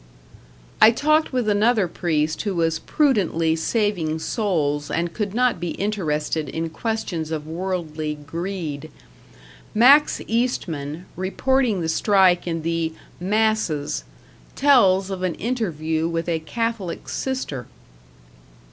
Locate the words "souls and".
4.17-5.13